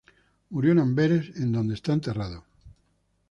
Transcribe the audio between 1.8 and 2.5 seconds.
enterrada.